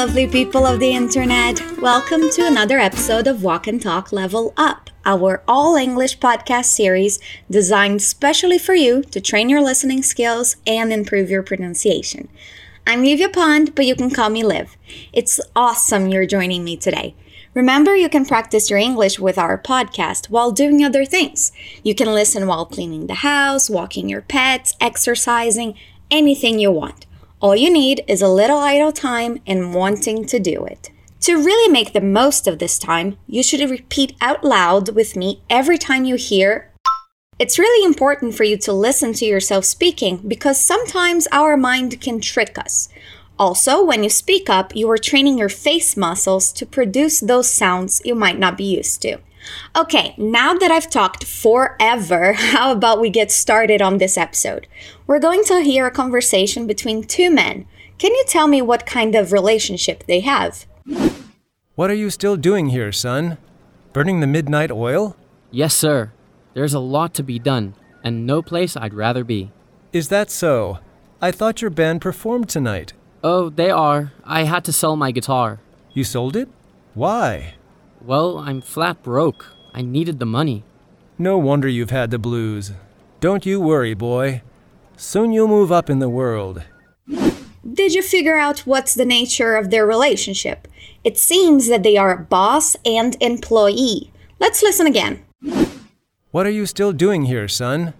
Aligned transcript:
lovely 0.00 0.26
people 0.26 0.64
of 0.64 0.80
the 0.80 0.92
internet. 0.92 1.60
Welcome 1.76 2.30
to 2.30 2.46
another 2.46 2.78
episode 2.78 3.26
of 3.26 3.42
Walk 3.42 3.66
and 3.66 3.82
Talk 3.82 4.12
Level 4.12 4.54
Up, 4.56 4.88
our 5.04 5.42
all 5.46 5.76
English 5.76 6.18
podcast 6.18 6.64
series 6.72 7.18
designed 7.50 8.00
specially 8.00 8.56
for 8.56 8.74
you 8.74 9.02
to 9.02 9.20
train 9.20 9.50
your 9.50 9.60
listening 9.60 10.02
skills 10.02 10.56
and 10.66 10.90
improve 10.90 11.28
your 11.28 11.42
pronunciation. 11.42 12.30
I'm 12.86 13.04
Livia 13.04 13.28
Pond, 13.28 13.74
but 13.74 13.84
you 13.84 13.94
can 13.94 14.08
call 14.08 14.30
me 14.30 14.42
Liv. 14.42 14.74
It's 15.12 15.38
awesome 15.54 16.08
you're 16.08 16.24
joining 16.24 16.64
me 16.64 16.78
today. 16.78 17.14
Remember, 17.52 17.94
you 17.94 18.08
can 18.08 18.24
practice 18.24 18.70
your 18.70 18.78
English 18.78 19.20
with 19.20 19.36
our 19.36 19.60
podcast 19.60 20.30
while 20.30 20.50
doing 20.50 20.82
other 20.82 21.04
things. 21.04 21.52
You 21.84 21.94
can 21.94 22.14
listen 22.14 22.46
while 22.46 22.64
cleaning 22.64 23.06
the 23.06 23.16
house, 23.16 23.68
walking 23.68 24.08
your 24.08 24.22
pets, 24.22 24.74
exercising, 24.80 25.74
anything 26.10 26.58
you 26.58 26.70
want. 26.70 27.04
All 27.40 27.56
you 27.56 27.72
need 27.72 28.04
is 28.06 28.20
a 28.20 28.28
little 28.28 28.58
idle 28.58 28.92
time 28.92 29.40
and 29.46 29.72
wanting 29.72 30.26
to 30.26 30.38
do 30.38 30.66
it. 30.66 30.90
To 31.20 31.42
really 31.42 31.72
make 31.72 31.94
the 31.94 32.00
most 32.02 32.46
of 32.46 32.58
this 32.58 32.78
time, 32.78 33.16
you 33.26 33.42
should 33.42 33.70
repeat 33.70 34.14
out 34.20 34.44
loud 34.44 34.94
with 34.94 35.16
me 35.16 35.40
every 35.48 35.78
time 35.78 36.04
you 36.04 36.16
hear. 36.16 36.70
It's 37.38 37.58
really 37.58 37.82
important 37.86 38.34
for 38.34 38.44
you 38.44 38.58
to 38.58 38.74
listen 38.74 39.14
to 39.14 39.24
yourself 39.24 39.64
speaking 39.64 40.18
because 40.28 40.62
sometimes 40.62 41.26
our 41.32 41.56
mind 41.56 41.98
can 42.02 42.20
trick 42.20 42.58
us. 42.58 42.90
Also, 43.38 43.82
when 43.82 44.04
you 44.04 44.10
speak 44.10 44.50
up, 44.50 44.76
you 44.76 44.90
are 44.90 44.98
training 44.98 45.38
your 45.38 45.48
face 45.48 45.96
muscles 45.96 46.52
to 46.52 46.66
produce 46.66 47.20
those 47.20 47.48
sounds 47.48 48.02
you 48.04 48.14
might 48.14 48.38
not 48.38 48.58
be 48.58 48.64
used 48.64 49.00
to. 49.00 49.16
Okay, 49.76 50.14
now 50.18 50.54
that 50.54 50.70
I've 50.70 50.90
talked 50.90 51.24
forever, 51.24 52.32
how 52.36 52.72
about 52.72 53.00
we 53.00 53.10
get 53.10 53.30
started 53.30 53.80
on 53.80 53.98
this 53.98 54.16
episode? 54.16 54.66
We're 55.06 55.18
going 55.18 55.44
to 55.44 55.60
hear 55.60 55.86
a 55.86 55.90
conversation 55.90 56.66
between 56.66 57.04
two 57.04 57.30
men. 57.30 57.66
Can 57.98 58.12
you 58.14 58.24
tell 58.26 58.48
me 58.48 58.62
what 58.62 58.86
kind 58.86 59.14
of 59.14 59.32
relationship 59.32 60.04
they 60.06 60.20
have? 60.20 60.66
What 61.74 61.90
are 61.90 61.94
you 61.94 62.10
still 62.10 62.36
doing 62.36 62.68
here, 62.68 62.92
son? 62.92 63.38
Burning 63.92 64.20
the 64.20 64.26
midnight 64.26 64.70
oil? 64.70 65.16
Yes, 65.50 65.74
sir. 65.74 66.12
There's 66.54 66.74
a 66.74 66.80
lot 66.80 67.14
to 67.14 67.22
be 67.22 67.38
done, 67.38 67.74
and 68.02 68.26
no 68.26 68.42
place 68.42 68.76
I'd 68.76 68.94
rather 68.94 69.24
be. 69.24 69.50
Is 69.92 70.08
that 70.08 70.30
so? 70.30 70.78
I 71.20 71.30
thought 71.30 71.60
your 71.60 71.70
band 71.70 72.00
performed 72.00 72.48
tonight. 72.48 72.92
Oh, 73.22 73.50
they 73.50 73.70
are. 73.70 74.12
I 74.24 74.44
had 74.44 74.64
to 74.64 74.72
sell 74.72 74.96
my 74.96 75.10
guitar. 75.10 75.60
You 75.92 76.04
sold 76.04 76.36
it? 76.36 76.48
Why? 76.94 77.54
Well, 78.02 78.38
I'm 78.38 78.60
flat 78.60 79.02
broke. 79.02 79.46
I 79.74 79.82
needed 79.82 80.18
the 80.18 80.26
money. 80.26 80.64
No 81.18 81.36
wonder 81.36 81.68
you've 81.68 81.90
had 81.90 82.10
the 82.10 82.18
blues. 82.18 82.72
Don't 83.20 83.44
you 83.44 83.60
worry, 83.60 83.94
boy. 83.94 84.42
Soon 84.96 85.32
you'll 85.32 85.48
move 85.48 85.70
up 85.70 85.90
in 85.90 85.98
the 85.98 86.08
world. 86.08 86.62
Did 87.06 87.92
you 87.92 88.02
figure 88.02 88.36
out 88.36 88.60
what's 88.60 88.94
the 88.94 89.04
nature 89.04 89.54
of 89.54 89.70
their 89.70 89.86
relationship? 89.86 90.66
It 91.04 91.18
seems 91.18 91.68
that 91.68 91.82
they 91.82 91.96
are 91.98 92.16
boss 92.16 92.74
and 92.86 93.16
employee. 93.20 94.12
Let's 94.38 94.62
listen 94.62 94.86
again. 94.86 95.22
What 96.30 96.46
are 96.46 96.50
you 96.50 96.64
still 96.64 96.92
doing 96.92 97.26
here, 97.26 97.48
son? 97.48 97.92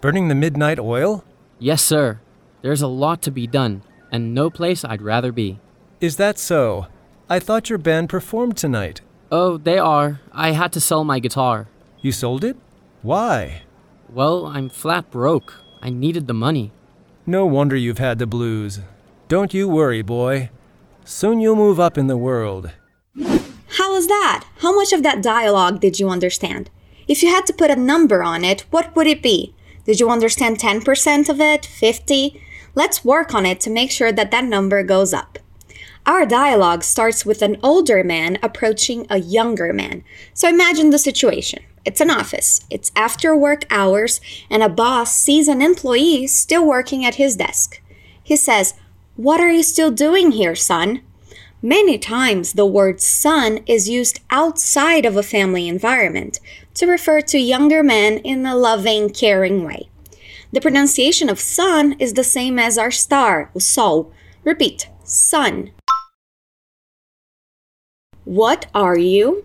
Burning 0.00 0.28
the 0.28 0.34
midnight 0.34 0.78
oil? 0.78 1.24
Yes, 1.58 1.82
sir. 1.82 2.20
There's 2.62 2.82
a 2.82 2.86
lot 2.86 3.20
to 3.22 3.30
be 3.30 3.46
done, 3.46 3.82
and 4.10 4.34
no 4.34 4.48
place 4.48 4.84
I'd 4.84 5.02
rather 5.02 5.32
be. 5.32 5.60
Is 6.00 6.16
that 6.16 6.38
so? 6.38 6.86
I 7.28 7.38
thought 7.38 7.68
your 7.68 7.78
band 7.78 8.08
performed 8.08 8.56
tonight. 8.56 9.02
Oh, 9.34 9.56
they 9.56 9.78
are. 9.78 10.20
I 10.30 10.50
had 10.50 10.74
to 10.74 10.80
sell 10.80 11.04
my 11.04 11.18
guitar. 11.18 11.66
You 12.02 12.12
sold 12.12 12.44
it? 12.44 12.54
Why? 13.00 13.62
Well, 14.10 14.44
I'm 14.44 14.68
flat 14.68 15.10
broke. 15.10 15.54
I 15.80 15.88
needed 15.88 16.26
the 16.26 16.34
money. 16.34 16.70
No 17.24 17.46
wonder 17.46 17.74
you've 17.74 17.96
had 17.96 18.18
the 18.18 18.26
blues. 18.26 18.80
Don't 19.28 19.54
you 19.54 19.70
worry, 19.70 20.02
boy. 20.02 20.50
Soon 21.06 21.40
you'll 21.40 21.56
move 21.56 21.80
up 21.80 21.96
in 21.96 22.08
the 22.08 22.16
world. 22.18 22.72
How 23.78 23.94
was 23.94 24.06
that? 24.06 24.44
How 24.58 24.76
much 24.76 24.92
of 24.92 25.02
that 25.02 25.22
dialogue 25.22 25.80
did 25.80 25.98
you 25.98 26.10
understand? 26.10 26.68
If 27.08 27.22
you 27.22 27.30
had 27.30 27.46
to 27.46 27.54
put 27.54 27.70
a 27.70 27.76
number 27.76 28.22
on 28.22 28.44
it, 28.44 28.66
what 28.70 28.94
would 28.94 29.06
it 29.06 29.22
be? 29.22 29.54
Did 29.86 29.98
you 29.98 30.10
understand 30.10 30.58
10% 30.58 31.30
of 31.30 31.40
it? 31.40 31.64
50? 31.64 32.38
Let's 32.74 33.02
work 33.02 33.34
on 33.34 33.46
it 33.46 33.60
to 33.60 33.70
make 33.70 33.90
sure 33.90 34.12
that 34.12 34.30
that 34.30 34.44
number 34.44 34.82
goes 34.82 35.14
up. 35.14 35.38
Our 36.04 36.26
dialogue 36.26 36.82
starts 36.82 37.24
with 37.24 37.42
an 37.42 37.58
older 37.62 38.02
man 38.02 38.36
approaching 38.42 39.06
a 39.08 39.18
younger 39.18 39.72
man. 39.72 40.02
So 40.34 40.48
imagine 40.48 40.90
the 40.90 40.98
situation. 40.98 41.62
It's 41.84 42.00
an 42.00 42.10
office, 42.10 42.64
it's 42.70 42.90
after 42.96 43.36
work 43.36 43.64
hours, 43.70 44.20
and 44.50 44.62
a 44.62 44.68
boss 44.68 45.16
sees 45.16 45.46
an 45.46 45.62
employee 45.62 46.26
still 46.26 46.66
working 46.66 47.04
at 47.04 47.16
his 47.16 47.36
desk. 47.36 47.80
He 48.22 48.34
says, 48.34 48.74
What 49.14 49.40
are 49.40 49.50
you 49.50 49.62
still 49.62 49.92
doing 49.92 50.32
here, 50.32 50.56
son? 50.56 51.02
Many 51.60 51.98
times 51.98 52.54
the 52.54 52.66
word 52.66 53.00
son 53.00 53.60
is 53.66 53.88
used 53.88 54.20
outside 54.30 55.06
of 55.06 55.16
a 55.16 55.22
family 55.22 55.68
environment 55.68 56.40
to 56.74 56.86
refer 56.86 57.20
to 57.20 57.38
younger 57.38 57.84
men 57.84 58.18
in 58.18 58.44
a 58.44 58.56
loving, 58.56 59.10
caring 59.10 59.64
way. 59.64 59.88
The 60.52 60.60
pronunciation 60.60 61.28
of 61.28 61.38
son 61.38 61.94
is 62.00 62.14
the 62.14 62.24
same 62.24 62.58
as 62.58 62.76
our 62.76 62.90
star, 62.90 63.50
o 63.54 63.60
sol. 63.60 64.12
Repeat, 64.44 64.88
son. 65.04 65.70
What 68.24 68.66
are 68.72 68.96
you 68.96 69.44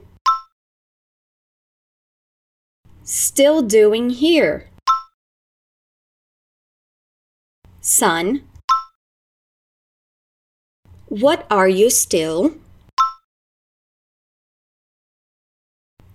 still 3.03 3.63
doing 3.63 4.11
here? 4.11 4.69
Son, 7.81 8.43
what 11.07 11.47
are 11.49 11.67
you 11.67 11.89
still 11.89 12.53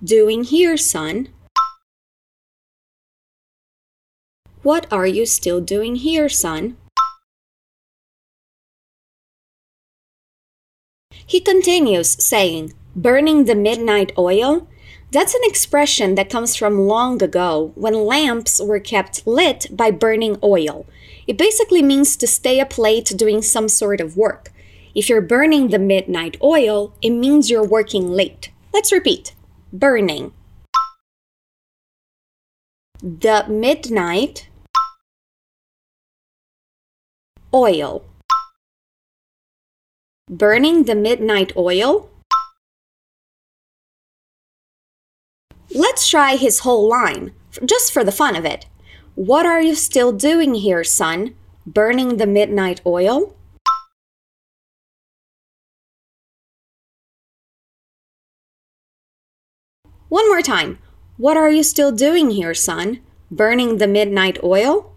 doing 0.04 0.44
here, 0.44 0.76
son? 0.76 1.28
What 4.62 4.86
are 4.92 5.06
you 5.06 5.26
still 5.26 5.60
doing 5.60 5.96
here, 5.96 6.28
son? 6.28 6.76
He 11.32 11.40
continues 11.40 12.22
saying, 12.22 12.74
burning 12.94 13.46
the 13.46 13.54
midnight 13.54 14.12
oil? 14.18 14.68
That's 15.12 15.32
an 15.32 15.40
expression 15.44 16.14
that 16.16 16.28
comes 16.28 16.54
from 16.54 16.86
long 16.86 17.22
ago 17.22 17.72
when 17.74 18.04
lamps 18.04 18.60
were 18.60 18.78
kept 18.78 19.26
lit 19.26 19.66
by 19.70 19.92
burning 19.92 20.36
oil. 20.42 20.84
It 21.26 21.38
basically 21.38 21.82
means 21.82 22.18
to 22.18 22.26
stay 22.26 22.60
up 22.60 22.76
late 22.76 23.14
doing 23.16 23.40
some 23.40 23.70
sort 23.70 24.02
of 24.02 24.14
work. 24.14 24.52
If 24.94 25.08
you're 25.08 25.22
burning 25.22 25.68
the 25.68 25.78
midnight 25.78 26.36
oil, 26.42 26.92
it 27.00 27.08
means 27.08 27.48
you're 27.48 27.66
working 27.66 28.10
late. 28.10 28.50
Let's 28.74 28.92
repeat 28.92 29.34
burning. 29.72 30.34
The 33.00 33.46
midnight 33.48 34.48
oil 37.54 38.04
burning 40.30 40.84
the 40.84 40.94
midnight 40.94 41.52
oil? 41.56 42.08
Let's 45.74 46.08
try 46.08 46.36
his 46.36 46.60
whole 46.60 46.88
line, 46.88 47.32
just 47.64 47.92
for 47.92 48.04
the 48.04 48.12
fun 48.12 48.36
of 48.36 48.44
it. 48.44 48.66
What 49.14 49.46
are 49.46 49.60
you 49.60 49.74
still 49.74 50.12
doing 50.12 50.54
here, 50.54 50.84
son? 50.84 51.34
Burning 51.66 52.16
the 52.16 52.26
midnight 52.26 52.80
oil? 52.86 53.34
One 60.08 60.28
more 60.28 60.42
time. 60.42 60.78
What 61.16 61.36
are 61.36 61.50
you 61.50 61.62
still 61.62 61.90
doing 61.90 62.30
here, 62.30 62.54
son? 62.54 63.00
Burning 63.30 63.78
the 63.78 63.86
midnight 63.86 64.38
oil? 64.44 64.91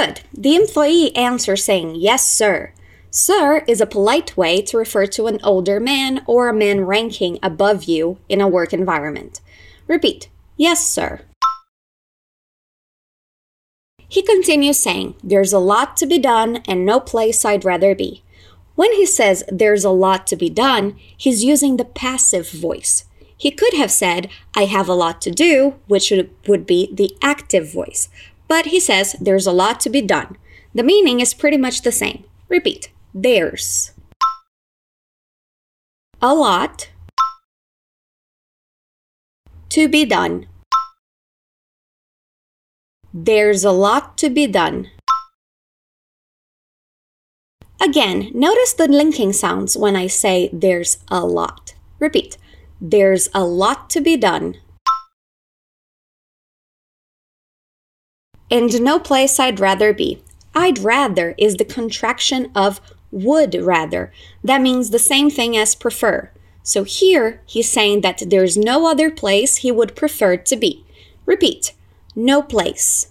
Good. 0.00 0.22
The 0.32 0.56
employee 0.56 1.14
answers 1.14 1.62
saying, 1.62 1.96
Yes, 1.96 2.26
sir. 2.26 2.72
Sir 3.10 3.64
is 3.68 3.82
a 3.82 3.92
polite 3.94 4.34
way 4.34 4.62
to 4.62 4.78
refer 4.78 5.04
to 5.08 5.26
an 5.26 5.38
older 5.44 5.78
man 5.78 6.22
or 6.26 6.48
a 6.48 6.54
man 6.54 6.86
ranking 6.86 7.38
above 7.42 7.84
you 7.84 8.16
in 8.26 8.40
a 8.40 8.48
work 8.48 8.72
environment. 8.72 9.42
Repeat, 9.86 10.30
Yes, 10.56 10.88
sir. 10.88 11.20
He 14.08 14.22
continues 14.22 14.78
saying, 14.78 15.16
There's 15.22 15.52
a 15.52 15.58
lot 15.58 15.98
to 15.98 16.06
be 16.06 16.18
done 16.18 16.62
and 16.66 16.86
no 16.86 16.98
place 16.98 17.44
I'd 17.44 17.66
rather 17.66 17.94
be. 17.94 18.22
When 18.76 18.94
he 18.94 19.04
says 19.04 19.44
there's 19.48 19.84
a 19.84 19.90
lot 19.90 20.26
to 20.28 20.36
be 20.36 20.48
done, 20.48 20.96
he's 21.14 21.44
using 21.44 21.76
the 21.76 21.84
passive 21.84 22.50
voice. 22.50 23.04
He 23.36 23.50
could 23.50 23.74
have 23.74 23.90
said, 23.90 24.30
I 24.56 24.64
have 24.64 24.88
a 24.88 24.94
lot 24.94 25.20
to 25.22 25.30
do, 25.30 25.74
which 25.88 26.10
would 26.46 26.66
be 26.66 26.90
the 26.90 27.14
active 27.22 27.70
voice. 27.70 28.08
But 28.50 28.66
he 28.66 28.80
says 28.80 29.14
there's 29.20 29.46
a 29.46 29.52
lot 29.52 29.78
to 29.80 29.88
be 29.88 30.02
done. 30.02 30.36
The 30.74 30.82
meaning 30.82 31.20
is 31.20 31.34
pretty 31.34 31.56
much 31.56 31.82
the 31.82 31.92
same. 31.92 32.24
Repeat 32.48 32.90
there's 33.14 33.92
a 36.20 36.34
lot 36.34 36.90
to 39.68 39.88
be 39.88 40.04
done. 40.04 40.46
There's 43.14 43.64
a 43.64 43.70
lot 43.70 44.18
to 44.18 44.28
be 44.28 44.48
done. 44.48 44.90
Again, 47.80 48.30
notice 48.34 48.72
the 48.72 48.88
linking 48.88 49.32
sounds 49.32 49.76
when 49.76 49.94
I 49.94 50.08
say 50.08 50.50
there's 50.52 50.98
a 51.06 51.24
lot. 51.24 51.74
Repeat. 52.00 52.36
There's 52.80 53.28
a 53.32 53.44
lot 53.44 53.88
to 53.90 54.00
be 54.00 54.16
done. 54.16 54.56
And 58.50 58.82
no 58.82 58.98
place 58.98 59.38
I'd 59.38 59.60
rather 59.60 59.92
be. 59.92 60.22
I'd 60.54 60.78
rather 60.78 61.34
is 61.38 61.56
the 61.56 61.64
contraction 61.64 62.50
of 62.54 62.80
would 63.12 63.54
rather. 63.54 64.12
That 64.42 64.60
means 64.60 64.90
the 64.90 64.98
same 64.98 65.30
thing 65.30 65.56
as 65.56 65.74
prefer. 65.74 66.30
So 66.62 66.84
here 66.84 67.40
he's 67.46 67.70
saying 67.70 68.02
that 68.02 68.22
there's 68.26 68.56
no 68.56 68.88
other 68.88 69.10
place 69.10 69.58
he 69.58 69.70
would 69.70 69.96
prefer 69.96 70.36
to 70.36 70.56
be. 70.56 70.84
Repeat. 71.26 71.72
No 72.16 72.42
place. 72.42 73.10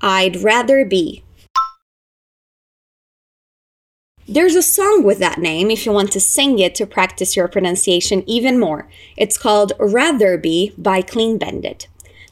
I'd 0.00 0.42
rather 0.42 0.84
be. 0.84 1.22
There's 4.28 4.56
a 4.56 4.62
song 4.62 5.04
with 5.04 5.18
that 5.20 5.38
name 5.38 5.70
if 5.70 5.86
you 5.86 5.92
want 5.92 6.10
to 6.12 6.20
sing 6.20 6.58
it 6.58 6.74
to 6.76 6.86
practice 6.86 7.36
your 7.36 7.46
pronunciation 7.46 8.24
even 8.26 8.58
more. 8.58 8.88
It's 9.16 9.38
called 9.38 9.72
Rather 9.78 10.36
Be 10.36 10.72
by 10.76 11.00
Clean 11.02 11.38
Bandit. 11.38 11.86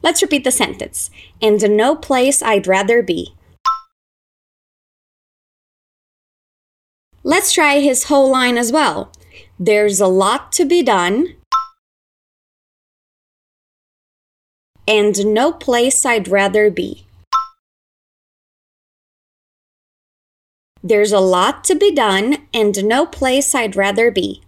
Let's 0.05 0.21
repeat 0.21 0.45
the 0.45 0.51
sentence. 0.51 1.11
And 1.41 1.77
no 1.79 1.97
place 1.97 2.43
I'd 2.43 2.67
rather 2.67 3.03
be. 3.03 3.35
Let's 7.23 7.53
try 7.53 7.81
his 7.81 8.05
whole 8.05 8.31
line 8.31 8.59
as 8.59 8.71
well. 8.71 9.11
There's 9.59 10.01
a 10.01 10.07
lot 10.07 10.53
to 10.53 10.67
be 10.67 10.83
done. 10.83 11.37
And 14.87 15.33
no 15.33 15.53
place 15.53 16.05
I'd 16.05 16.29
rather 16.29 16.71
be. 16.71 17.07
There's 20.83 21.13
a 21.13 21.21
lot 21.21 21.65
to 21.65 21.75
be 21.75 21.91
done 21.91 22.47
and 22.53 22.85
no 22.85 23.07
place 23.07 23.55
I'd 23.55 23.75
rather 23.75 24.11
be. 24.11 24.43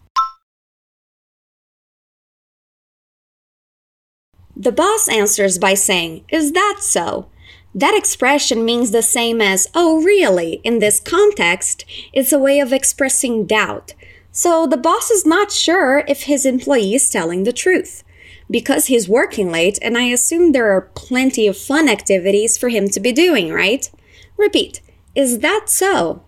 The 4.59 4.73
boss 4.73 5.07
answers 5.07 5.59
by 5.59 5.75
saying, 5.75 6.25
Is 6.31 6.53
that 6.53 6.79
so? 6.81 7.29
That 7.75 7.95
expression 7.95 8.65
means 8.65 8.91
the 8.91 9.03
same 9.03 9.43
as, 9.43 9.69
Oh, 9.75 10.03
really? 10.03 10.63
In 10.65 10.79
this 10.79 10.99
context, 10.99 11.85
it's 12.15 12.33
a 12.33 12.39
way 12.39 12.59
of 12.59 12.73
expressing 12.73 13.45
doubt. 13.45 13.93
So 14.33 14.67
the 14.67 14.79
boss 14.79 15.11
is 15.11 15.27
not 15.27 15.53
sure 15.53 16.05
if 16.09 16.23
his 16.23 16.47
employee 16.47 16.95
is 16.95 17.11
telling 17.11 17.45
the 17.45 17.53
truth. 17.53 18.03
Because 18.51 18.87
he's 18.87 19.11
working 19.11 19.51
late, 19.51 19.79
and 19.83 19.99
I 19.99 20.05
assume 20.05 20.53
there 20.53 20.71
are 20.73 20.91
plenty 20.95 21.47
of 21.47 21.59
fun 21.59 21.87
activities 21.87 22.57
for 22.57 22.71
him 22.71 22.89
to 22.91 23.01
be 23.01 23.13
doing, 23.13 23.53
right? 23.53 23.91
Repeat, 24.39 24.81
is 25.15 25.41
that 25.41 25.69
so? 25.69 26.23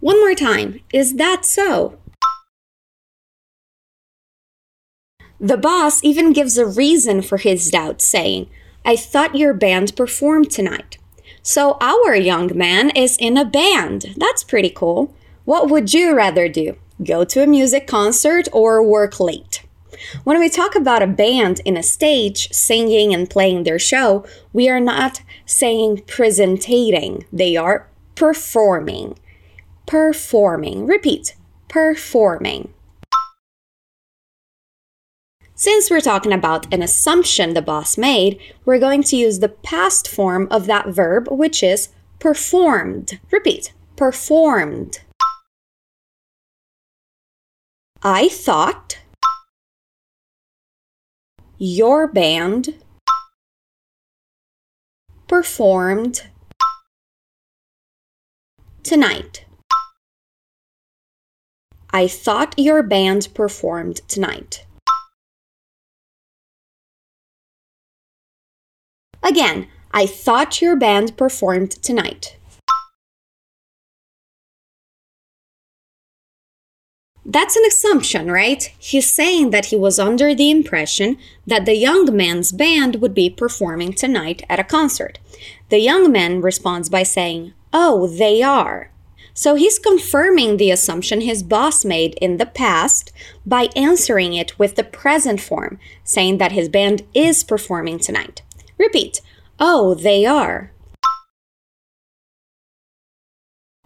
One 0.00 0.18
more 0.18 0.34
time. 0.34 0.80
Is 0.92 1.14
that 1.14 1.44
so? 1.44 1.99
The 5.40 5.56
boss 5.56 6.04
even 6.04 6.32
gives 6.32 6.58
a 6.58 6.66
reason 6.66 7.22
for 7.22 7.38
his 7.38 7.70
doubt, 7.70 8.02
saying, 8.02 8.50
I 8.84 8.96
thought 8.96 9.34
your 9.34 9.54
band 9.54 9.96
performed 9.96 10.50
tonight. 10.50 10.98
So 11.42 11.78
our 11.80 12.14
young 12.14 12.56
man 12.56 12.90
is 12.90 13.16
in 13.16 13.36
a 13.36 13.44
band. 13.44 14.14
That's 14.16 14.44
pretty 14.44 14.70
cool. 14.70 15.14
What 15.44 15.70
would 15.70 15.94
you 15.94 16.14
rather 16.14 16.48
do? 16.48 16.76
Go 17.02 17.24
to 17.24 17.42
a 17.42 17.46
music 17.46 17.86
concert 17.86 18.46
or 18.52 18.82
work 18.82 19.18
late? 19.18 19.62
When 20.24 20.38
we 20.38 20.48
talk 20.48 20.74
about 20.74 21.02
a 21.02 21.06
band 21.06 21.60
in 21.64 21.76
a 21.76 21.82
stage 21.82 22.52
singing 22.52 23.14
and 23.14 23.28
playing 23.28 23.64
their 23.64 23.78
show, 23.78 24.26
we 24.52 24.68
are 24.68 24.80
not 24.80 25.22
saying 25.46 26.02
presenting, 26.06 27.24
they 27.32 27.56
are 27.56 27.88
performing 28.14 29.16
performing. 29.90 30.86
Repeat, 30.86 31.34
performing. 31.66 32.72
Since 35.60 35.90
we're 35.90 36.00
talking 36.00 36.32
about 36.32 36.72
an 36.72 36.80
assumption 36.80 37.52
the 37.52 37.60
boss 37.60 37.98
made, 37.98 38.40
we're 38.64 38.78
going 38.78 39.02
to 39.02 39.14
use 39.14 39.40
the 39.40 39.50
past 39.50 40.08
form 40.08 40.48
of 40.50 40.64
that 40.64 40.88
verb, 40.88 41.28
which 41.30 41.62
is 41.62 41.90
performed. 42.18 43.20
Repeat, 43.30 43.74
performed. 43.94 45.00
I 48.02 48.30
thought 48.30 49.00
your 51.58 52.08
band 52.08 52.76
performed 55.28 56.28
tonight. 58.82 59.44
I 61.90 62.08
thought 62.08 62.54
your 62.56 62.82
band 62.82 63.28
performed 63.34 64.00
tonight. 64.08 64.64
Again, 69.30 69.68
I 69.92 70.06
thought 70.06 70.60
your 70.60 70.74
band 70.74 71.16
performed 71.16 71.70
tonight. 71.70 72.36
That's 77.24 77.54
an 77.54 77.62
assumption, 77.64 78.28
right? 78.28 78.64
He's 78.76 79.08
saying 79.08 79.50
that 79.50 79.66
he 79.66 79.76
was 79.76 80.00
under 80.00 80.34
the 80.34 80.50
impression 80.50 81.16
that 81.46 81.64
the 81.64 81.76
young 81.76 82.16
man's 82.16 82.50
band 82.50 82.96
would 82.96 83.14
be 83.14 83.30
performing 83.30 83.92
tonight 83.92 84.42
at 84.48 84.58
a 84.58 84.64
concert. 84.64 85.20
The 85.68 85.78
young 85.78 86.10
man 86.10 86.40
responds 86.40 86.88
by 86.88 87.04
saying, 87.04 87.52
Oh, 87.72 88.08
they 88.08 88.42
are. 88.42 88.90
So 89.32 89.54
he's 89.54 89.78
confirming 89.78 90.56
the 90.56 90.72
assumption 90.72 91.20
his 91.20 91.44
boss 91.44 91.84
made 91.84 92.14
in 92.14 92.38
the 92.38 92.46
past 92.46 93.12
by 93.46 93.68
answering 93.76 94.34
it 94.34 94.58
with 94.58 94.74
the 94.74 94.82
present 94.82 95.40
form, 95.40 95.78
saying 96.02 96.38
that 96.38 96.50
his 96.50 96.68
band 96.68 97.06
is 97.14 97.44
performing 97.44 98.00
tonight. 98.00 98.42
Repeat, 98.80 99.20
oh, 99.58 99.92
they 99.92 100.24
are. 100.24 100.72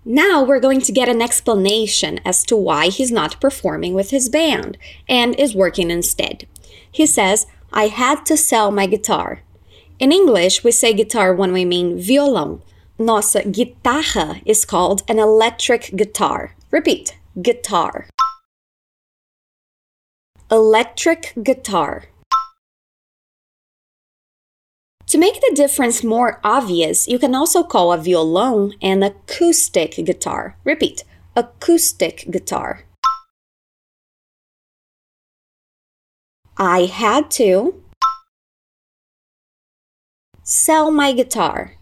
Now 0.05 0.45
we're 0.45 0.61
going 0.61 0.81
to 0.83 0.93
get 0.93 1.09
an 1.09 1.21
explanation 1.21 2.21
as 2.25 2.45
to 2.45 2.55
why 2.57 2.91
he's 2.91 3.11
not 3.11 3.41
performing 3.41 3.95
with 3.95 4.11
his 4.11 4.29
band 4.29 4.79
and 5.09 5.35
is 5.35 5.53
working 5.53 5.91
instead. 5.91 6.47
He 6.89 7.07
says, 7.07 7.47
I 7.73 7.89
had 7.89 8.25
to 8.27 8.37
sell 8.37 8.71
my 8.71 8.87
guitar. 8.87 9.43
In 9.99 10.13
English, 10.13 10.63
we 10.63 10.71
say 10.71 10.95
guitar 10.95 11.35
when 11.35 11.53
we 11.53 11.65
mean 11.65 11.99
violão, 11.99 12.61
nossa 12.97 13.43
guitarra 13.51 14.43
is 14.47 14.65
called 14.65 15.03
an 15.09 15.19
electric 15.19 15.97
guitar. 15.97 16.55
Repeat, 16.71 17.19
guitar. 17.43 18.07
Electric 20.53 21.33
guitar. 21.43 22.05
To 25.09 25.19
make 25.19 25.41
the 25.41 25.53
difference 25.55 26.03
more 26.03 26.41
obvious, 26.43 27.07
you 27.07 27.19
can 27.19 27.35
also 27.35 27.63
call 27.63 27.93
a 27.93 27.99
violão 27.99 28.73
an 28.81 29.03
acoustic 29.03 29.97
guitar. 30.05 30.57
Repeat, 30.65 31.05
acoustic 31.37 32.25
guitar. 32.31 32.85
I 36.57 36.87
had 36.87 37.31
to 37.33 37.83
sell 40.43 40.91
my 40.91 41.13
guitar. 41.13 41.73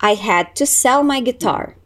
I 0.00 0.14
had 0.14 0.54
to 0.56 0.66
sell 0.66 1.02
my 1.02 1.20
guitar. 1.20 1.76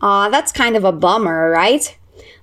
Aw, 0.00 0.28
that's 0.28 0.52
kind 0.52 0.76
of 0.76 0.84
a 0.84 0.92
bummer, 0.92 1.50
right? 1.50 1.96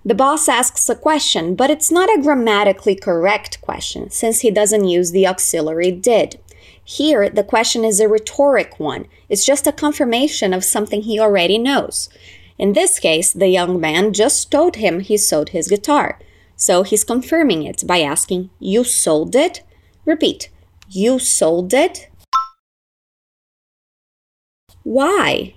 The 0.05 0.15
boss 0.15 0.47
asks 0.47 0.89
a 0.89 0.95
question, 0.95 1.55
but 1.55 1.69
it's 1.69 1.91
not 1.91 2.09
a 2.09 2.21
grammatically 2.21 2.95
correct 2.95 3.61
question 3.61 4.09
since 4.09 4.41
he 4.41 4.51
doesn't 4.51 4.87
use 4.87 5.11
the 5.11 5.27
auxiliary 5.27 5.91
did. 5.91 6.39
Here, 6.83 7.29
the 7.29 7.43
question 7.43 7.85
is 7.85 7.99
a 7.99 8.07
rhetoric 8.07 8.79
one. 8.79 9.05
It's 9.29 9.45
just 9.45 9.67
a 9.67 9.71
confirmation 9.71 10.53
of 10.53 10.63
something 10.63 11.03
he 11.03 11.19
already 11.19 11.57
knows. 11.57 12.09
In 12.57 12.73
this 12.73 12.99
case, 12.99 13.31
the 13.31 13.47
young 13.47 13.79
man 13.79 14.11
just 14.11 14.51
told 14.51 14.75
him 14.75 14.99
he 14.99 15.15
sold 15.15 15.49
his 15.49 15.67
guitar. 15.67 16.19
So 16.55 16.83
he's 16.83 17.03
confirming 17.03 17.63
it 17.63 17.85
by 17.85 18.01
asking, 18.01 18.49
You 18.59 18.83
sold 18.83 19.35
it? 19.35 19.61
Repeat, 20.03 20.49
You 20.89 21.19
sold 21.19 21.73
it? 21.73 22.09
Why? 24.83 25.55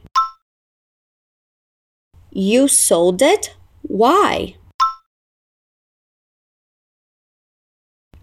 You 2.30 2.68
sold 2.68 3.22
it? 3.22 3.56
Why? 3.82 4.56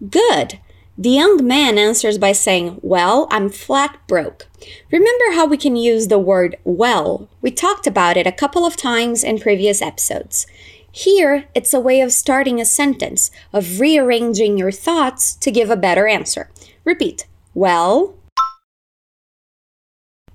Good. 0.08 0.58
The 0.96 1.10
young 1.10 1.46
man 1.46 1.78
answers 1.78 2.18
by 2.18 2.32
saying, 2.32 2.78
Well, 2.82 3.26
I'm 3.30 3.48
flat 3.48 3.98
broke. 4.06 4.48
Remember 4.90 5.32
how 5.32 5.46
we 5.46 5.56
can 5.56 5.76
use 5.76 6.08
the 6.08 6.18
word 6.18 6.56
well? 6.64 7.28
We 7.40 7.50
talked 7.50 7.86
about 7.86 8.16
it 8.16 8.26
a 8.26 8.32
couple 8.32 8.66
of 8.66 8.76
times 8.76 9.24
in 9.24 9.38
previous 9.38 9.80
episodes. 9.80 10.46
Here, 10.92 11.44
it's 11.54 11.72
a 11.72 11.80
way 11.80 12.00
of 12.00 12.12
starting 12.12 12.60
a 12.60 12.64
sentence, 12.64 13.30
of 13.52 13.80
rearranging 13.80 14.58
your 14.58 14.72
thoughts 14.72 15.34
to 15.36 15.50
give 15.50 15.70
a 15.70 15.76
better 15.76 16.06
answer. 16.06 16.50
Repeat. 16.84 17.26
Well, 17.54 18.14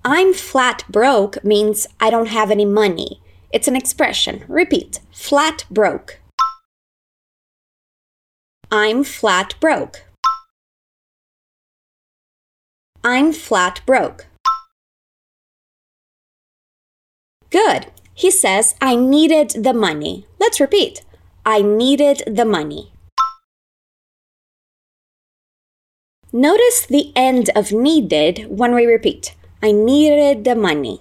I'm 0.03 0.33
flat 0.33 0.83
broke 0.87 1.43
means 1.43 1.87
I 1.99 2.09
don't 2.09 2.29
have 2.29 2.51
any 2.51 2.65
money. 2.65 3.21
It's 3.55 3.69
an 3.69 3.77
expression. 3.77 4.43
Repeat. 4.49 4.99
Flat 5.13 5.63
broke. 5.71 6.19
I'm 8.69 9.05
flat 9.05 9.55
broke. 9.61 10.03
I'm 13.01 13.31
flat 13.31 13.79
broke. 13.85 14.25
Good. 17.49 17.87
He 18.13 18.29
says, 18.29 18.75
I 18.81 18.97
needed 18.97 19.63
the 19.63 19.73
money. 19.73 20.27
Let's 20.37 20.59
repeat. 20.59 21.05
I 21.45 21.61
needed 21.61 22.23
the 22.27 22.43
money. 22.43 22.91
Notice 26.33 26.85
the 26.87 27.13
end 27.15 27.51
of 27.55 27.71
needed 27.71 28.47
when 28.49 28.75
we 28.75 28.85
repeat. 28.85 29.33
I 29.63 29.71
needed 29.71 30.43
the 30.43 30.57
money. 30.57 30.99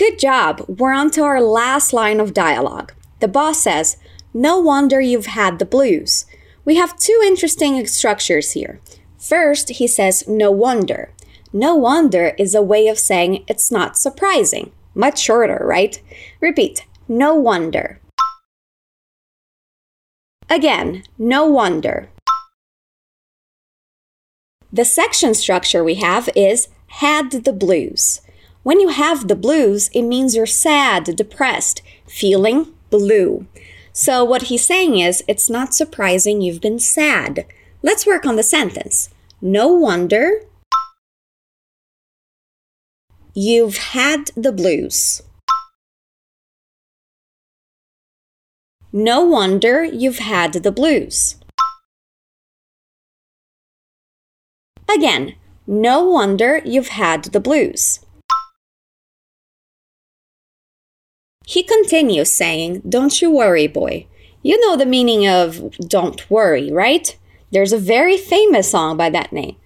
Good 0.00 0.18
job. 0.18 0.64
We're 0.66 0.94
on 0.94 1.10
to 1.10 1.24
our 1.24 1.42
last 1.42 1.92
line 1.92 2.20
of 2.20 2.32
dialogue. 2.32 2.94
The 3.18 3.28
boss 3.28 3.60
says, 3.60 3.98
No 4.32 4.58
wonder 4.58 4.98
you've 4.98 5.26
had 5.26 5.58
the 5.58 5.66
blues. 5.66 6.24
We 6.64 6.76
have 6.76 6.98
two 6.98 7.20
interesting 7.22 7.86
structures 7.86 8.52
here. 8.52 8.80
First, 9.18 9.68
he 9.68 9.86
says, 9.86 10.26
No 10.26 10.50
wonder. 10.50 11.12
No 11.52 11.74
wonder 11.74 12.34
is 12.38 12.54
a 12.54 12.62
way 12.62 12.88
of 12.88 12.98
saying 12.98 13.44
it's 13.46 13.70
not 13.70 13.98
surprising. 13.98 14.72
Much 14.94 15.20
shorter, 15.20 15.62
right? 15.66 16.00
Repeat. 16.40 16.86
No 17.06 17.34
wonder. 17.34 18.00
Again, 20.48 21.02
no 21.18 21.44
wonder. 21.44 22.08
The 24.72 24.86
section 24.86 25.34
structure 25.34 25.84
we 25.84 25.96
have 25.96 26.30
is 26.34 26.68
had 26.86 27.32
the 27.32 27.52
blues. 27.52 28.22
When 28.62 28.78
you 28.78 28.88
have 28.88 29.26
the 29.26 29.36
blues, 29.36 29.88
it 29.94 30.02
means 30.02 30.36
you're 30.36 30.46
sad, 30.46 31.04
depressed, 31.16 31.82
feeling 32.06 32.74
blue. 32.90 33.46
So, 33.92 34.22
what 34.22 34.44
he's 34.44 34.64
saying 34.64 34.98
is, 34.98 35.24
it's 35.26 35.48
not 35.48 35.74
surprising 35.74 36.40
you've 36.40 36.60
been 36.60 36.78
sad. 36.78 37.46
Let's 37.82 38.06
work 38.06 38.26
on 38.26 38.36
the 38.36 38.42
sentence. 38.42 39.08
No 39.40 39.68
wonder 39.68 40.42
You've 43.32 43.76
had 43.76 44.32
the 44.36 44.50
blues. 44.50 45.22
No 48.92 49.24
wonder 49.24 49.84
you've 49.84 50.18
had 50.18 50.52
the 50.52 50.72
blues. 50.72 51.36
Again, 54.92 55.36
no 55.64 56.02
wonder 56.02 56.60
you've 56.64 56.88
had 56.88 57.22
the 57.26 57.38
blues. 57.38 58.00
He 61.50 61.64
continues 61.64 62.32
saying, 62.32 62.82
Don't 62.88 63.20
you 63.20 63.28
worry, 63.28 63.66
boy. 63.66 64.06
You 64.40 64.60
know 64.60 64.76
the 64.76 64.86
meaning 64.86 65.26
of 65.26 65.76
don't 65.78 66.30
worry, 66.30 66.70
right? 66.70 67.18
There's 67.50 67.72
a 67.72 67.78
very 67.78 68.16
famous 68.16 68.70
song 68.70 68.96
by 68.96 69.10
that 69.10 69.32
name. 69.32 69.56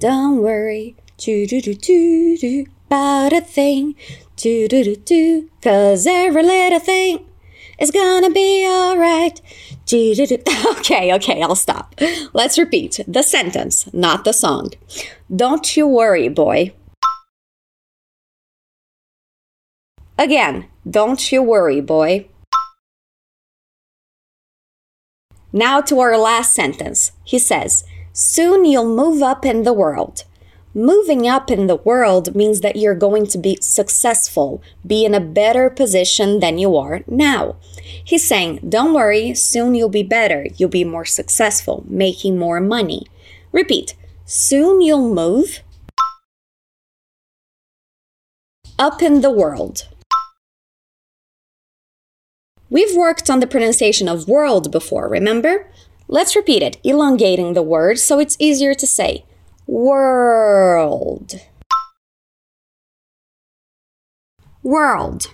Don't 0.00 0.38
worry, 0.38 0.96
do 1.18 1.46
do 1.46 1.60
do 1.60 1.74
do 1.74 2.38
do 2.38 2.66
about 2.86 3.34
a 3.34 3.42
thing. 3.42 3.94
Do 4.36 4.68
do 4.68 4.84
do 4.84 4.96
do. 4.96 5.50
Cause 5.62 6.06
every 6.06 6.42
little 6.42 6.80
thing 6.80 7.26
is 7.78 7.90
gonna 7.90 8.30
be 8.30 8.66
alright. 8.66 9.42
Do 9.84 10.14
do 10.14 10.26
do. 10.26 10.38
Okay, 10.78 11.12
okay, 11.12 11.42
I'll 11.42 11.54
stop. 11.54 11.94
Let's 12.32 12.58
repeat 12.58 13.00
the 13.06 13.22
sentence, 13.22 13.86
not 13.92 14.24
the 14.24 14.32
song. 14.32 14.70
Don't 15.34 15.76
you 15.76 15.86
worry, 15.86 16.28
boy. 16.30 16.72
Again, 20.18 20.66
don't 20.88 21.32
you 21.32 21.42
worry, 21.42 21.80
boy. 21.80 22.28
Now 25.52 25.80
to 25.82 26.00
our 26.00 26.16
last 26.16 26.52
sentence. 26.52 27.12
He 27.24 27.38
says, 27.38 27.84
Soon 28.12 28.64
you'll 28.64 28.94
move 28.94 29.22
up 29.22 29.44
in 29.44 29.64
the 29.64 29.72
world. 29.72 30.24
Moving 30.72 31.28
up 31.28 31.50
in 31.50 31.68
the 31.68 31.76
world 31.76 32.34
means 32.34 32.60
that 32.60 32.76
you're 32.76 32.96
going 32.96 33.26
to 33.28 33.38
be 33.38 33.58
successful, 33.60 34.62
be 34.84 35.04
in 35.04 35.14
a 35.14 35.20
better 35.20 35.70
position 35.70 36.40
than 36.40 36.58
you 36.58 36.76
are 36.76 37.02
now. 37.06 37.56
He's 38.04 38.26
saying, 38.26 38.66
Don't 38.68 38.94
worry, 38.94 39.34
soon 39.34 39.74
you'll 39.74 39.88
be 39.88 40.02
better, 40.02 40.46
you'll 40.56 40.68
be 40.68 40.84
more 40.84 41.04
successful, 41.04 41.84
making 41.88 42.38
more 42.38 42.60
money. 42.60 43.06
Repeat, 43.52 43.94
soon 44.24 44.80
you'll 44.80 45.14
move 45.14 45.60
up 48.76 49.02
in 49.02 49.20
the 49.20 49.30
world. 49.30 49.88
We've 52.74 52.96
worked 52.96 53.30
on 53.30 53.38
the 53.38 53.46
pronunciation 53.46 54.08
of 54.08 54.26
world 54.26 54.72
before, 54.72 55.08
remember? 55.08 55.70
Let's 56.08 56.34
repeat 56.34 56.60
it, 56.60 56.76
elongating 56.82 57.54
the 57.54 57.62
word 57.62 58.00
so 58.00 58.18
it's 58.18 58.36
easier 58.40 58.74
to 58.74 58.84
say. 58.84 59.24
World. 59.68 61.34
World. 64.64 65.28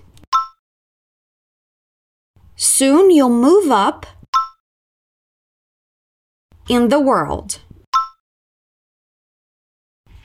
Soon 2.56 3.10
you'll 3.10 3.30
move 3.30 3.70
up 3.70 4.04
in 6.68 6.90
the 6.90 7.00
world. 7.00 7.60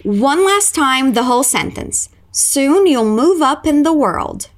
One 0.04 0.44
last 0.44 0.76
time 0.76 1.14
the 1.14 1.24
whole 1.24 1.44
sentence. 1.44 2.10
Soon 2.34 2.86
you'll 2.86 3.06
move 3.06 3.42
up 3.42 3.66
in 3.66 3.84
the 3.84 3.94
world 3.94 4.50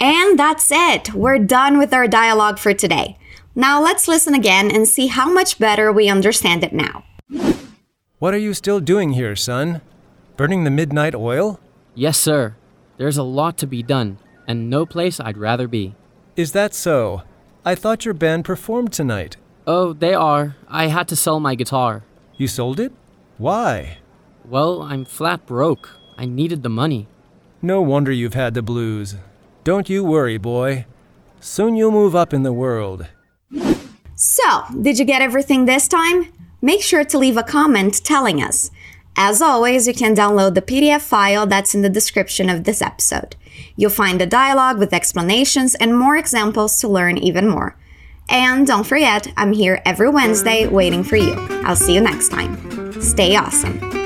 and 0.00 0.38
that's 0.38 0.70
it 0.70 1.12
we're 1.14 1.38
done 1.38 1.78
with 1.78 1.92
our 1.92 2.08
dialogue 2.08 2.58
for 2.58 2.72
today 2.72 3.18
now 3.58 3.82
let's 3.82 4.06
listen 4.06 4.34
again 4.34 4.70
and 4.70 4.86
see 4.86 5.08
how 5.08 5.28
much 5.28 5.58
better 5.58 5.90
we 5.90 6.08
understand 6.08 6.62
it 6.62 6.72
now. 6.72 7.02
What 8.20 8.32
are 8.32 8.38
you 8.38 8.54
still 8.54 8.78
doing 8.78 9.14
here, 9.14 9.34
son? 9.34 9.80
Burning 10.36 10.62
the 10.62 10.70
midnight 10.70 11.12
oil? 11.12 11.58
Yes, 11.96 12.18
sir. 12.18 12.54
There's 12.98 13.16
a 13.16 13.24
lot 13.24 13.58
to 13.58 13.66
be 13.66 13.82
done, 13.82 14.18
and 14.46 14.70
no 14.70 14.86
place 14.86 15.18
I'd 15.18 15.36
rather 15.36 15.66
be. 15.66 15.96
Is 16.36 16.52
that 16.52 16.72
so? 16.72 17.22
I 17.64 17.74
thought 17.74 18.04
your 18.04 18.14
band 18.14 18.44
performed 18.44 18.92
tonight. 18.92 19.36
Oh, 19.66 19.92
they 19.92 20.14
are. 20.14 20.54
I 20.68 20.86
had 20.86 21.08
to 21.08 21.16
sell 21.16 21.40
my 21.40 21.56
guitar. 21.56 22.04
You 22.36 22.46
sold 22.46 22.78
it? 22.78 22.92
Why? 23.38 23.98
Well, 24.44 24.82
I'm 24.82 25.04
flat 25.04 25.46
broke. 25.46 25.96
I 26.16 26.26
needed 26.26 26.62
the 26.62 26.68
money. 26.68 27.08
No 27.60 27.82
wonder 27.82 28.12
you've 28.12 28.34
had 28.34 28.54
the 28.54 28.62
blues. 28.62 29.16
Don't 29.68 29.90
you 29.90 30.02
worry, 30.02 30.38
boy. 30.38 30.86
Soon 31.40 31.76
you'll 31.76 31.90
move 31.90 32.16
up 32.16 32.32
in 32.32 32.42
the 32.42 32.54
world. 32.54 33.06
So, 34.14 34.62
did 34.80 34.98
you 34.98 35.04
get 35.04 35.20
everything 35.20 35.66
this 35.66 35.86
time? 35.86 36.32
Make 36.62 36.80
sure 36.80 37.04
to 37.04 37.18
leave 37.18 37.36
a 37.36 37.42
comment 37.42 38.02
telling 38.02 38.42
us. 38.42 38.70
As 39.14 39.42
always, 39.42 39.86
you 39.86 39.92
can 39.92 40.14
download 40.14 40.54
the 40.54 40.62
PDF 40.62 41.02
file 41.02 41.46
that's 41.46 41.74
in 41.74 41.82
the 41.82 41.90
description 41.90 42.48
of 42.48 42.64
this 42.64 42.80
episode. 42.80 43.36
You'll 43.76 43.90
find 43.90 44.22
a 44.22 44.26
dialogue 44.26 44.78
with 44.78 44.94
explanations 44.94 45.74
and 45.74 45.98
more 45.98 46.16
examples 46.16 46.80
to 46.80 46.88
learn 46.88 47.18
even 47.18 47.46
more. 47.46 47.76
And 48.30 48.66
don't 48.66 48.86
forget, 48.86 49.30
I'm 49.36 49.52
here 49.52 49.82
every 49.84 50.08
Wednesday 50.08 50.66
waiting 50.66 51.04
for 51.04 51.16
you. 51.16 51.34
I'll 51.66 51.76
see 51.76 51.94
you 51.94 52.00
next 52.00 52.30
time. 52.30 53.02
Stay 53.02 53.36
awesome. 53.36 53.97